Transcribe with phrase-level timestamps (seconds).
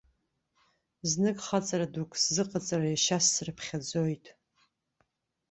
[1.09, 4.25] Знык хаҵара дук сзыҟаҵар, ешьас срыԥхьаӡоит.